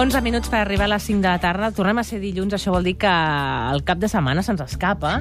[0.00, 1.68] 11 minuts per arribar a les 5 de la tarda.
[1.76, 5.18] Tornem a ser dilluns, això vol dir que el cap de setmana se'ns escapa.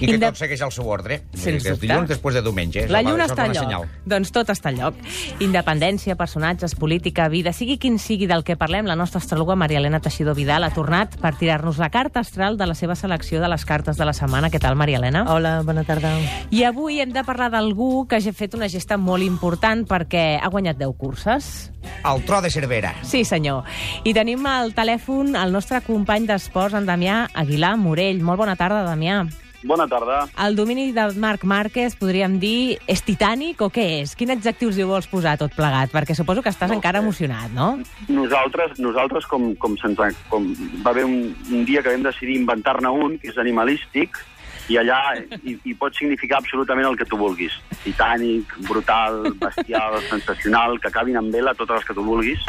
[0.00, 1.22] I que Inde- tot segueix el seu ordre.
[1.34, 1.86] Sens Des dubte.
[1.86, 2.88] dilluns després de diumenge.
[2.88, 3.62] La lluna és està al lloc.
[3.64, 3.82] senyal.
[4.04, 4.94] Doncs tot està al lloc.
[5.40, 10.00] Independència, personatges, política, vida, sigui quin sigui del que parlem, la nostra astròloga Maria Elena
[10.00, 13.64] Teixidor Vidal ha tornat per tirar-nos la carta astral de la seva selecció de les
[13.64, 14.50] cartes de la setmana.
[14.50, 15.24] Què tal, Maria Elena?
[15.32, 16.12] Hola, bona tarda.
[16.50, 20.48] I avui hem de parlar d'algú que ha fet una gesta molt important perquè ha
[20.48, 21.70] guanyat 10 curses.
[22.04, 22.94] El tro de Cervera.
[23.02, 23.64] Sí, senyor.
[24.04, 28.22] I tenim al telèfon el nostre company d'esports, en Damià Aguilar Morell.
[28.22, 29.26] Molt bona tarda, Damià.
[29.64, 30.26] Bona tarda.
[30.44, 34.12] El domini de Marc Márquez, podríem dir, és titànic o què és?
[34.14, 35.88] Quin adjectius li vols posar tot plegat?
[35.94, 37.06] Perquè suposo que estàs No encara sé.
[37.06, 37.70] emocionat, no?
[38.12, 40.50] Nosaltres, nosaltres com, com, se'ns com
[40.84, 44.20] va haver un, un dia que vam decidir inventar-ne un, que és animalístic,
[44.68, 44.98] i allà
[45.42, 47.52] hi, hi pot significar absolutament el que tu vulguis.
[47.84, 52.44] Titànic, brutal, bestial, sensacional, que acabin amb vela totes les que tu vulguis,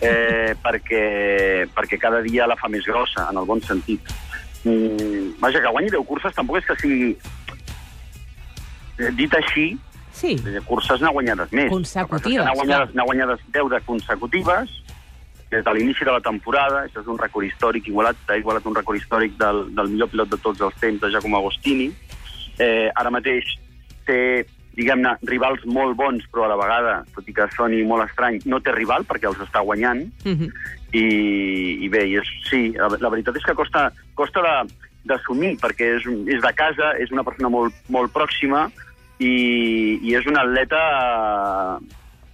[0.00, 4.14] eh, perquè, perquè cada dia la fa més grossa, en el bon sentit.
[4.64, 7.16] Mm, vaja, que guanyi 10 curses tampoc és que sigui...
[8.98, 9.74] Eh, dit així,
[10.14, 10.36] Sí.
[10.36, 11.68] de curses n'ha guanyades més.
[11.68, 14.70] Consecutives, N'ha guanyades, n'ha guanyades 10 de consecutives
[15.50, 16.84] des de l'inici de la temporada.
[16.86, 20.30] Això és un rècord històric igualat, ha igualat un rècord històric del, del millor pilot
[20.30, 21.90] de tots els temps, de Giacomo Agostini.
[22.58, 23.44] Eh, ara mateix
[24.06, 24.46] té,
[24.78, 28.60] diguem-ne, rivals molt bons, però a la vegada, tot i que soni molt estrany, no
[28.62, 30.06] té rival perquè els està guanyant.
[30.24, 30.48] Mhm.
[30.94, 31.04] I,
[31.82, 34.42] i bé, i és, sí, la, la veritat és que costa, costa
[35.04, 38.68] d'assumir, perquè és, és de casa, és una persona molt, molt pròxima
[39.18, 39.34] i,
[40.00, 40.80] i és un atleta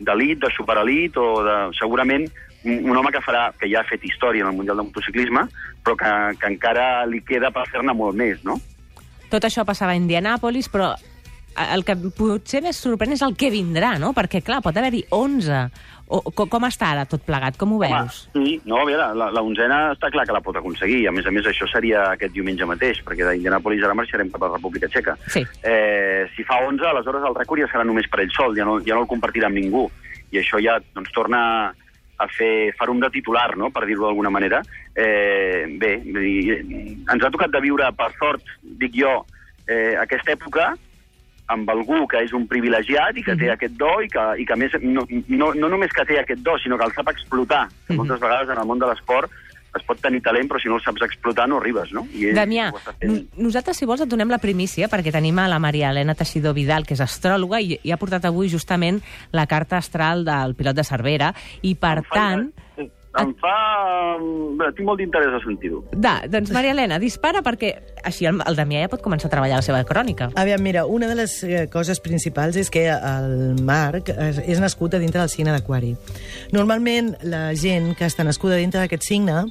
[0.01, 2.29] d'elit, de superelit, o de, segurament
[2.65, 5.47] un home que farà, que ja ha fet història en el Mundial de Motociclisme,
[5.85, 8.59] però que, que encara li queda per fer-ne molt més, no?
[9.33, 10.93] Tot això passava a Indianàpolis, però
[11.57, 14.13] el que potser més sorprèn és el que vindrà, no?
[14.17, 15.63] Perquè, clar, pot haver-hi 11.
[16.11, 17.55] O, com, com està ara tot plegat?
[17.59, 18.25] Com ho veus?
[18.35, 21.05] Home, sí, no, a veure, la, la onzena està clar que la pot aconseguir.
[21.07, 24.51] A més a més, això seria aquest diumenge mateix, perquè d'Indianapolis ara marxarem cap a
[24.51, 25.15] la República Txeca.
[25.31, 25.45] Sí.
[25.63, 28.81] Eh, si fa 11, aleshores el rècord ja serà només per ell sol, ja no,
[28.83, 29.87] ja no el compartirà amb ningú.
[30.35, 31.41] I això ja doncs, torna
[32.21, 34.65] a fer farum de titular, no?, per dir-ho d'alguna manera.
[34.91, 38.51] Eh, bé, dir, ens ha tocat de viure, per sort,
[38.83, 39.21] dic jo,
[39.71, 40.73] eh, aquesta època
[41.51, 44.57] amb algú que és un privilegiat i que té aquest do i que, i que
[44.57, 47.67] a més no, no, no només que té aquest do, sinó que el sap explotar.
[47.89, 49.33] Que moltes vegades en el món de l'esport
[49.77, 52.03] es pot tenir talent, però si no el saps explotar no arribes, no?
[52.11, 52.71] I Damià,
[53.39, 56.87] nosaltres, si vols, et donem la primícia, perquè tenim a la Maria Helena Teixidor Vidal,
[56.89, 58.99] que és astròloga, i, i ha portat avui justament
[59.37, 62.51] la carta astral del pilot de Cervera, i per tant...
[63.19, 63.55] Em fa...
[64.61, 65.81] Bé, tinc molt d'interès a sentir-ho.
[65.91, 67.73] Da, doncs, Maria Helena, dispara perquè
[68.07, 70.31] així el, el Damià ja pot començar a treballar la seva crònica.
[70.39, 75.03] Aviam, mira, una de les eh, coses principals és que el Marc és, nascut a
[75.03, 75.97] dintre del signe d'Aquari.
[76.51, 79.45] Normalment, la gent que està nascuda dintre d'aquest signe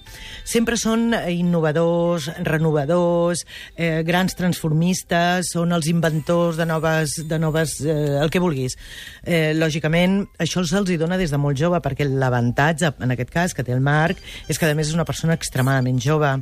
[0.48, 3.46] sempre són innovadors, renovadors,
[3.76, 7.16] eh, grans transformistes, són els inventors de noves...
[7.30, 8.76] De noves eh, el que vulguis.
[9.24, 13.64] Eh, lògicament, això se'ls dona des de molt jove, perquè l'avantatge, en aquest cas, que
[13.64, 16.34] té el Marc, és que, a més, és una persona extremadament jove.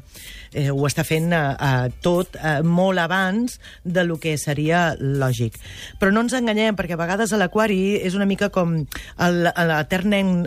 [0.54, 5.60] Eh, ho està fent eh, tot eh, molt abans de lo que seria lògic.
[6.02, 8.80] Però no ens enganyem, perquè a vegades a l'aquari és una mica com
[9.18, 10.47] l'etern nen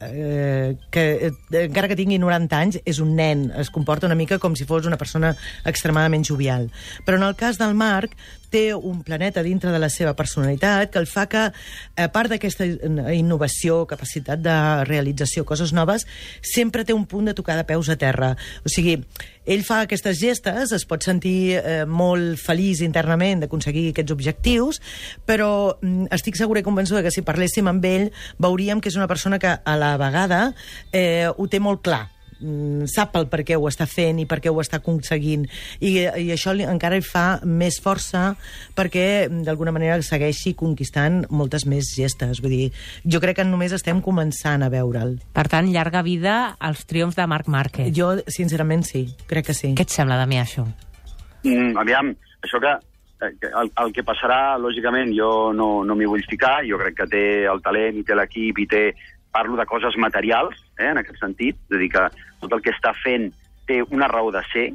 [0.00, 1.32] eh, que eh,
[1.64, 4.86] encara que tingui 90 anys és un nen, es comporta una mica com si fos
[4.86, 5.34] una persona
[5.64, 6.70] extremadament jovial.
[7.06, 8.16] Però en el cas del Marc
[8.50, 12.66] té un planeta dintre de la seva personalitat que el fa que, a part d'aquesta
[13.14, 14.56] innovació, capacitat de
[14.86, 16.06] realització, coses noves,
[16.42, 18.34] sempre té un punt de tocar de peus a terra.
[18.64, 19.00] O sigui,
[19.46, 24.80] ell fa aquestes gestes, es pot sentir eh, molt feliç internament d'aconseguir aquests objectius,
[25.26, 28.08] però mm, estic segura i convençuda que si parléssim amb ell
[28.42, 30.42] veuríem que és una persona que a la vegada
[30.92, 32.04] eh, ho té molt clar.
[32.36, 35.46] Mm, sap el per què ho està fent i per què ho està aconseguint.
[35.80, 38.34] I, i això li, encara li fa més força
[38.76, 42.42] perquè mm, d'alguna manera segueixi conquistant moltes més gestes.
[42.44, 42.66] Vull dir,
[43.04, 45.16] jo crec que només estem començant a veure'l.
[45.36, 47.92] Per tant, llarga vida als triomfs de Marc Márquez.
[47.96, 49.72] jo sincerament sí, crec que sí.
[49.76, 50.66] Què et sembla, Damià, això?
[51.46, 52.12] Mm, aviam,
[52.44, 52.76] això que,
[53.24, 57.00] eh, que el, el que passarà, lògicament, jo no, no m'hi vull ficar, jo crec
[57.00, 58.88] que té el talent i té l'equip i té...
[59.32, 62.04] Parlo de coses materials, eh, en aquest sentit, és a dir, que
[62.40, 63.30] tot el que està fent
[63.66, 64.70] té una raó de ser,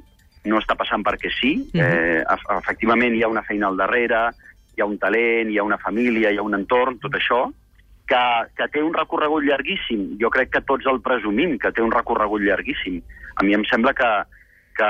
[0.45, 4.31] no està passant perquè sí, eh, ef- efectivament hi ha una feina al darrere,
[4.77, 7.49] hi ha un talent, hi ha una família, hi ha un entorn, tot això,
[8.07, 8.21] que,
[8.57, 10.17] que té un recorregut llarguíssim.
[10.19, 13.01] Jo crec que tots el presumim, que té un recorregut llarguíssim.
[13.39, 14.09] A mi em sembla que,
[14.75, 14.89] que,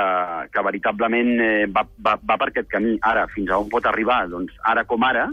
[0.52, 2.96] que veritablement eh, va, va, va per aquest camí.
[3.02, 4.24] Ara, fins a on pot arribar?
[4.32, 5.28] Doncs ara com ara,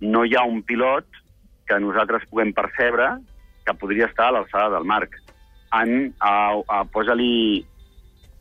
[0.00, 1.06] no hi ha un pilot
[1.66, 3.16] que nosaltres puguem percebre
[3.68, 5.18] que podria estar a l'alçada del Marc.
[5.76, 7.60] en, a, a, posa-li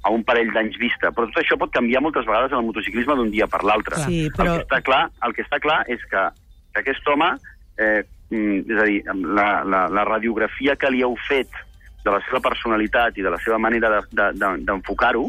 [0.08, 1.10] a un parell d'anys vista.
[1.12, 3.98] Però tot això pot canviar moltes vegades en el motociclisme d'un dia per l'altre.
[4.06, 6.22] Sí, però- el, que està clar, el que està clar és que,
[6.72, 7.28] que aquest home,
[7.78, 9.02] eh, mm, és a dir,
[9.36, 11.52] la, la, la radiografia que li heu fet
[12.06, 15.26] de la seva personalitat i de la seva manera de- de- de- d'enfocar-ho,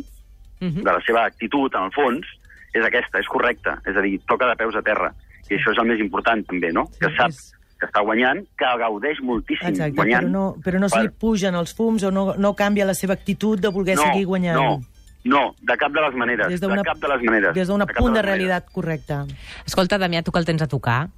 [0.61, 0.83] de, Mhm.
[0.85, 2.27] de la seva actitud, en el fons,
[2.75, 3.81] és aquesta, és correcta.
[3.87, 5.11] És a dir, toca de peus a terra.
[5.50, 6.87] I això és el més important, també, no?
[6.93, 10.27] Sí, que sap és- que està guanyant, que gaudeix moltíssim Exacte, guanyant.
[10.27, 13.15] però no, però no se li pugen els fums o no, no canvia la seva
[13.15, 14.59] actitud de voler no, seguir guanyant.
[14.59, 14.81] No,
[15.25, 16.49] no, de cap de les maneres.
[16.49, 17.55] Des de cap de les maneres.
[17.55, 18.27] Des d'un de punt de maneres.
[18.27, 19.25] realitat correcta.
[19.67, 21.09] Escolta, Damià, tu que el tens a tocar,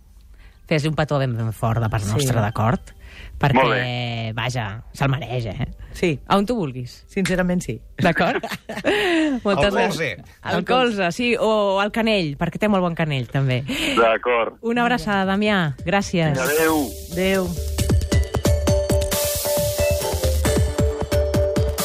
[0.70, 2.14] fes-li un petó ben, ben fort de part Sí.
[2.14, 2.94] nostra, d'acord?
[3.40, 5.67] Perquè, vaja, se'l mereix, eh?
[5.96, 7.05] Sí, A on tu vulguis.
[7.08, 7.81] sincerament sí.
[7.99, 8.44] D'acord?
[9.44, 9.88] Moltes Al gràcies.
[9.88, 10.11] colze.
[10.43, 13.62] Al colze, sí, o al canell, perquè té molt bon canell, també.
[13.96, 14.58] D'acord.
[14.62, 15.75] Una abraçada, Damià.
[15.84, 16.38] Gràcies.
[16.38, 16.84] Adéu.
[17.12, 17.49] Adéu.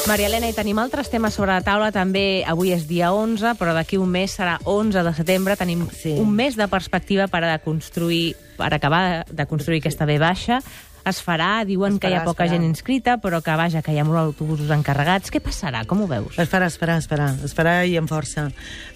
[0.07, 1.87] Maria Helena, i tenim altres temes sobre la taula.
[1.91, 5.55] També avui és dia 11, però d'aquí un mes serà 11 de setembre.
[5.57, 6.11] Tenim Sí.
[6.19, 10.61] un mes de perspectiva per a construir, per acabar de construir aquesta B baixa.
[11.05, 12.49] Es farà, diuen Es que hi ha farà, poca farà.
[12.51, 15.31] gent inscrita, però que vaja, que hi ha molts autobusos encarregats.
[15.31, 15.85] Què passarà?
[15.85, 16.37] Com ho veus?
[16.37, 18.47] Es farà, es farà, es farà, es farà i amb força.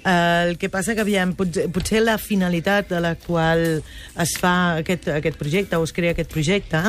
[0.06, 3.84] Uh, el que passa que, aviam, potser, potser la finalitat de la qual
[4.18, 6.82] es fa aquest, aquest projecte, o es crea aquest projecte,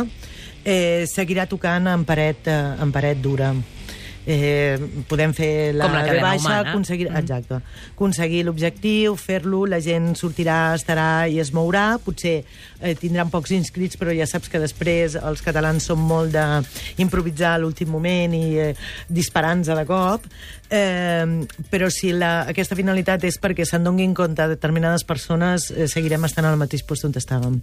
[0.65, 3.55] eh, seguirà tocant en paret, eh, en paret dura.
[4.27, 4.77] Eh,
[5.09, 6.71] podem fer la, Com la cadena baixa, humana.
[6.71, 7.57] aconseguir, exacte,
[7.95, 13.97] aconseguir l'objectiu, fer-lo, la gent sortirà, estarà i es mourà, potser eh, tindran pocs inscrits,
[13.97, 18.75] però ja saps que després els catalans són molt d'improvisar a l'últim moment i eh,
[19.09, 20.27] disparar-nos de cop,
[20.69, 26.29] eh, però si la, aquesta finalitat és perquè se'n donguin compte determinades persones, eh, seguirem
[26.29, 27.57] estant al mateix lloc on estàvem.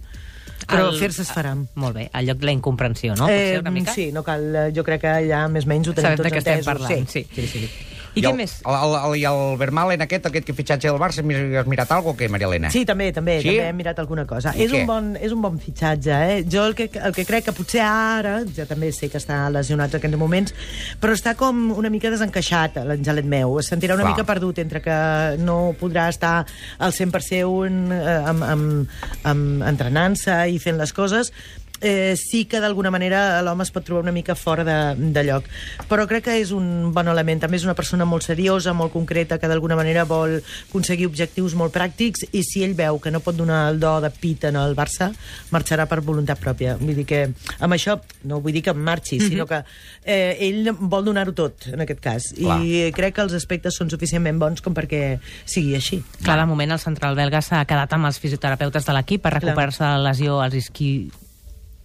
[0.68, 1.54] Però El- fer-se es farà.
[1.74, 3.24] Molt bé, al lloc de la incomprensió, no?
[3.26, 3.90] Potser una mica?
[3.90, 6.18] Eh, sí, no cal, eh, jo crec que ja més o menys ho tenim Sabem
[6.18, 6.72] de tots què estem entesos.
[6.72, 7.26] parlant, sí.
[7.34, 7.70] sí, sí.
[8.18, 8.56] I, I què el, més?
[8.66, 11.26] El, el, el, I el Vermalen aquest, aquest que fitxatge del Barça, has
[11.70, 12.70] mirat alguna cosa o què, Maria Helena?
[12.74, 13.52] Sí, també, també, Sí?
[13.54, 14.52] també hem mirat alguna cosa.
[14.56, 14.82] I És què?
[14.82, 16.38] un, bon, és un bon fitxatge, eh?
[16.50, 19.94] Jo el que, el que crec que potser ara, ja també sé que està lesionat
[19.94, 20.54] en aquests moments,
[21.00, 23.58] però està com una mica desencaixat, l'Angelet meu.
[23.62, 24.14] Es sentirà una Clar.
[24.16, 24.98] mica perdut entre que
[25.42, 26.44] no podrà estar
[26.78, 28.98] al 100% eh, amb, amb,
[29.28, 31.32] amb entrenant-se i fent les coses,
[31.80, 35.46] eh, sí que d'alguna manera l'home es pot trobar una mica fora de, de lloc.
[35.88, 37.42] Però crec que és un bon element.
[37.44, 41.74] També és una persona molt seriosa, molt concreta, que d'alguna manera vol aconseguir objectius molt
[41.74, 44.76] pràctics i si ell veu que no pot donar el do de pit en el
[44.78, 45.10] Barça,
[45.54, 46.76] marxarà per voluntat pròpia.
[46.80, 47.22] Vull dir que
[47.58, 47.98] amb això,
[48.28, 49.62] no vull dir que marxi, sinó que
[50.04, 52.30] eh, ell vol donar-ho tot, en aquest cas.
[52.38, 52.58] Clar.
[52.62, 56.02] I crec que els aspectes són suficientment bons com perquè sigui així.
[56.22, 59.84] Clar, de moment el central belga s'ha quedat amb els fisioterapeutes de l'equip per recuperar-se
[59.84, 60.92] de la lesió als isqui...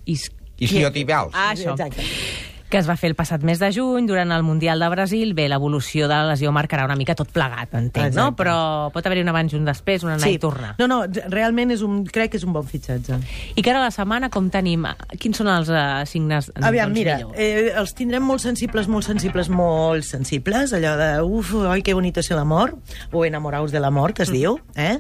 [0.06, 0.30] Is...
[0.60, 1.34] Isquiotibials.
[1.34, 1.74] Ah, això.
[1.74, 2.04] Exacte.
[2.74, 5.36] Que es va fer el passat mes de juny, durant el Mundial de Brasil.
[5.38, 8.32] Bé, l'evolució de la lesió marcarà una mica tot plegat, entenc, no?
[8.32, 8.38] Exacte.
[8.40, 8.56] Però
[8.96, 10.72] pot haver-hi un abans i un després, un anar i tornar.
[10.82, 13.20] No, no, realment és un, crec que és un bon fitxatge.
[13.54, 14.88] I que ara la setmana com tenim?
[15.22, 17.38] Quins són els uh, signes Aviam, doncs, mira, millor?
[17.38, 22.24] eh, els tindrem molt sensibles, molt sensibles, molt sensibles, allò de, uf, oi, que bonito
[22.24, 22.74] és l'amor,
[23.14, 24.96] o enamoraus de l'amor, que es diu, eh?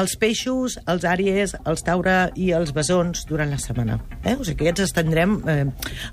[0.00, 4.00] Els peixos, els àries, els taure i els besons durant la setmana.
[4.24, 4.38] Eh?
[4.38, 5.60] O sigui que aquests els tindrem eh,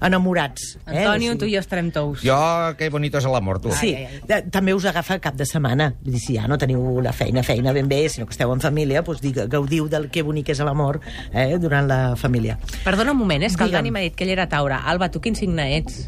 [0.03, 0.73] enamorats.
[0.91, 1.05] Eh?
[1.05, 2.21] Antonio, O tu i jo estarem tous.
[2.25, 2.37] Jo,
[2.77, 3.71] que bonito és l'amor, tu.
[3.71, 5.93] Sí, Ai, ai, eh, també us agafa cap de setmana.
[6.03, 8.61] Vull dir, si ja no teniu la feina, feina ben bé, sinó que esteu en
[8.61, 10.99] família, doncs digue, gaudiu del que bonic és l'amor
[11.33, 12.57] eh, durant la família.
[12.83, 13.83] Perdona un moment, és que el Digue'm.
[13.83, 14.79] Dani m'ha dit que ell era Taure.
[14.85, 16.07] Alba, tu quin signe ets?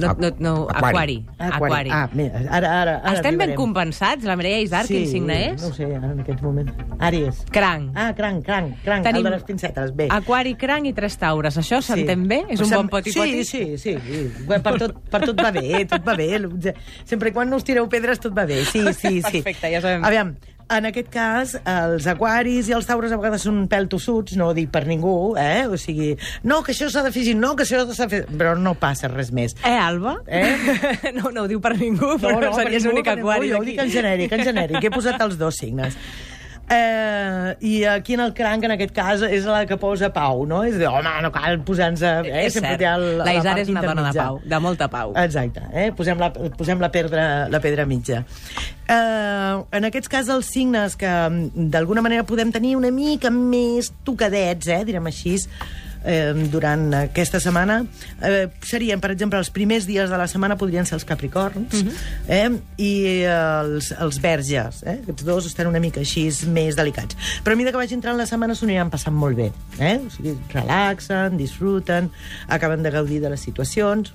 [0.00, 1.24] No, no, no, Aquari.
[1.38, 1.64] aquari.
[1.64, 1.90] Aquari.
[1.92, 4.24] Ah, mira, ara, ara, ara Estem ben compensats?
[4.26, 5.62] La Mireia Isar, quin signe és?
[5.62, 6.70] No ho sé, ara en aquest moment.
[6.98, 7.44] Àries.
[7.54, 7.92] Cranc.
[7.94, 10.08] Ah, cranc, cranc, cranc, el de les pincetes, bé.
[10.10, 11.58] Aquari, cranc i tres taures.
[11.62, 12.40] Això s'entén bé?
[12.48, 13.44] És un Sem- bon poti-poti?
[13.44, 13.94] Sí, sí, sí.
[14.02, 14.48] sí.
[14.48, 16.74] Per, tot, per tot va bé, tot va bé.
[17.04, 18.64] Sempre quan no us tireu pedres, tot va bé.
[18.64, 19.42] Sí, sí, sí.
[19.44, 20.02] Perfecte, ja sabem.
[20.04, 20.34] Aviam,
[20.72, 24.48] en aquest cas, els aquaris i els taures a vegades són un pèl tossuts, no
[24.50, 25.66] ho dic per ningú, eh?
[25.68, 28.22] O sigui, no, que això s'ha de fer així, no, que això s'ha de fer...
[28.32, 29.56] Però no passa res més.
[29.64, 30.18] Eh, Alba?
[30.26, 30.54] Eh?
[31.18, 33.74] no, no ho diu per ningú, però no, series l'únic aquari Jo ho d'aquí.
[33.74, 34.80] dic en genèric, en genèric.
[34.84, 35.98] He posat els dos signes.
[36.70, 40.62] Eh, I aquí en el cranc, en aquest cas, és la que posa pau, no?
[40.64, 42.02] És de, home, no cal posar-nos...
[42.02, 42.46] Eh?
[42.46, 42.80] és cert.
[42.80, 44.24] el, La Isar part és una dona de intermitja.
[44.24, 45.12] pau, de molta pau.
[45.20, 45.90] Exacte, eh?
[45.96, 48.24] posem, la, posem la, pedra, la pedra mitja.
[48.88, 53.92] Eh, en aquests cas, els signes que mm, d'alguna manera podem tenir una mica més
[54.04, 54.82] tocadets, eh?
[54.88, 55.36] direm així,
[56.04, 57.80] eh, durant aquesta setmana
[58.22, 61.80] eh, serien, per exemple, els primers dies de la setmana podrien ser els capricorns
[62.28, 62.50] eh?
[62.78, 62.92] i
[63.30, 64.82] els, els verges.
[64.84, 64.98] Eh?
[65.02, 67.16] Aquests dos estan una mica així més delicats.
[67.44, 69.50] Però a mesura que vagi entrant la setmana s'ho aniran passant molt bé.
[69.80, 69.96] Eh?
[70.04, 72.12] O sigui, relaxen, disfruten,
[72.48, 74.12] acaben de gaudir de les situacions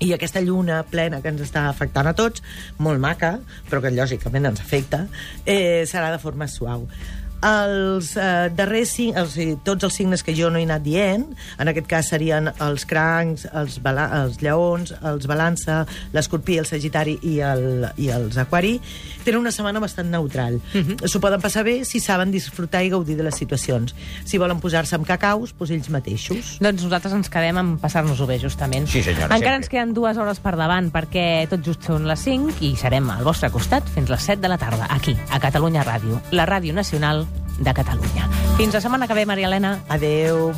[0.00, 2.40] I aquesta lluna plena que ens està afectant a tots,
[2.80, 3.34] molt maca,
[3.68, 5.02] però que lògicament ens afecta,
[5.44, 6.86] eh, serà de forma suau.
[7.40, 11.24] Els eh, darrers cinc, o sigui, tots els signes que jo no he anat dient,
[11.60, 15.80] en aquest cas serien els crancs, els, bala, els lleons, els balança,
[16.12, 18.74] l'escorpí, el sagitari i, el, i els aquari,
[19.24, 20.60] tenen una setmana bastant neutral.
[20.74, 21.08] Uh -huh.
[21.08, 23.94] S'ho poden passar bé si saben disfrutar i gaudir de les situacions.
[24.24, 26.58] Si volen posar-se amb cacaus, doncs ells mateixos.
[26.60, 28.86] Doncs nosaltres ens quedem amb passar-nos-ho bé, justament.
[28.86, 29.56] Sí, senyora, Encara sempre.
[29.56, 33.24] ens queden dues hores per davant, perquè tot just són les 5 i serem al
[33.24, 37.26] vostre costat fins les 7 de la tarda, aquí, a Catalunya Ràdio, la ràdio nacional
[37.60, 38.26] de Catalunya.
[38.56, 39.78] Fins la setmana que ve, Maria Helena.
[39.88, 40.50] Adeu.